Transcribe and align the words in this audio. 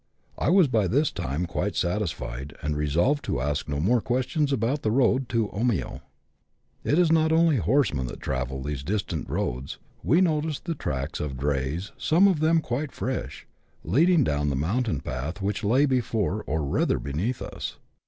I 0.39 0.49
was 0.49 0.67
by 0.67 0.87
this 0.87 1.11
time 1.11 1.45
quite 1.45 1.75
satisfied, 1.75 2.55
and 2.63 2.75
resolved 2.75 3.23
to 3.25 3.39
ask 3.39 3.69
no 3.69 3.79
more 3.79 4.01
questions 4.01 4.51
about 4.51 4.81
the 4.81 4.89
road 4.89 5.29
to 5.29 5.47
Omio. 5.49 6.01
It 6.83 6.97
is 6.97 7.11
not 7.11 7.31
only 7.31 7.57
horsemen 7.57 8.07
that 8.07 8.19
travel 8.19 8.63
these 8.63 8.81
distant 8.81 9.29
roads: 9.29 9.77
we 10.01 10.19
noticed 10.19 10.65
the 10.65 10.73
tracks 10.73 11.19
of 11.19 11.37
drays, 11.37 11.91
some 11.99 12.27
of 12.27 12.39
them 12.39 12.61
quite 12.61 12.91
fresh, 12.91 13.45
leading 13.83 14.23
down 14.23 14.49
the 14.49 14.55
mountain 14.55 15.01
path 15.01 15.39
which 15.39 15.63
lay 15.63 15.85
before, 15.85 16.43
or 16.47 16.63
rather 16.65 16.97
beneath 16.97 17.39
us. 17.39 17.77